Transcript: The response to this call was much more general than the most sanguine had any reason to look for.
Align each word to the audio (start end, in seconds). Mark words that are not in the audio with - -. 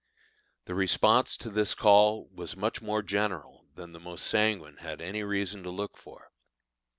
The 0.65 0.73
response 0.73 1.37
to 1.37 1.51
this 1.51 1.75
call 1.75 2.27
was 2.33 2.55
much 2.55 2.81
more 2.81 3.03
general 3.03 3.67
than 3.75 3.91
the 3.91 3.99
most 3.99 4.25
sanguine 4.25 4.77
had 4.77 4.99
any 4.99 5.21
reason 5.23 5.61
to 5.61 5.69
look 5.69 5.95
for. 5.95 6.31